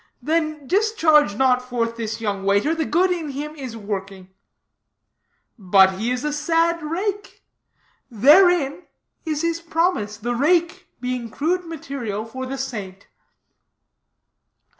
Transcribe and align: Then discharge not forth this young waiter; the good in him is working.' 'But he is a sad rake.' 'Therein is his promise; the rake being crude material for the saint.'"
Then 0.19 0.65
discharge 0.65 1.35
not 1.35 1.61
forth 1.61 1.95
this 1.95 2.19
young 2.19 2.43
waiter; 2.43 2.73
the 2.73 2.85
good 2.85 3.11
in 3.11 3.29
him 3.29 3.55
is 3.55 3.77
working.' 3.77 4.29
'But 5.59 5.99
he 5.99 6.09
is 6.09 6.23
a 6.23 6.33
sad 6.33 6.81
rake.' 6.81 7.43
'Therein 8.09 8.87
is 9.27 9.43
his 9.43 9.61
promise; 9.61 10.17
the 10.17 10.33
rake 10.33 10.87
being 10.99 11.29
crude 11.29 11.67
material 11.67 12.25
for 12.25 12.47
the 12.47 12.57
saint.'" 12.57 13.05